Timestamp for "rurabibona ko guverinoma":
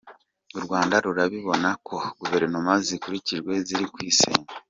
1.05-2.73